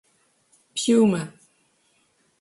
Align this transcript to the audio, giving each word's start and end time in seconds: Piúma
Piúma 0.73 1.21